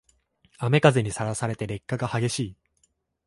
[0.57, 2.55] 雨風にさらされて劣化が激しい